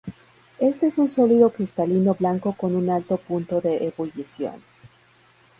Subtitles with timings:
[0.57, 4.55] Éste es un sólido cristalino blanco con un alto punto de ebullición.